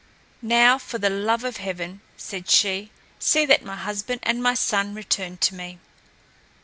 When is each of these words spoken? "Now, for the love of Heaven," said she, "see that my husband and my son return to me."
"Now, 0.41 0.79
for 0.79 0.97
the 0.97 1.11
love 1.11 1.43
of 1.43 1.57
Heaven," 1.57 2.01
said 2.17 2.49
she, 2.49 2.89
"see 3.19 3.45
that 3.45 3.63
my 3.63 3.75
husband 3.75 4.21
and 4.23 4.41
my 4.41 4.55
son 4.55 4.95
return 4.95 5.37
to 5.37 5.53
me." 5.53 5.77